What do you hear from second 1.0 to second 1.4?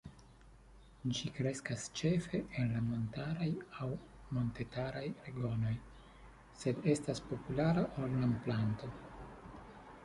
Ĝi